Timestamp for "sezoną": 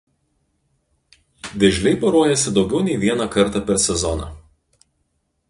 3.87-4.33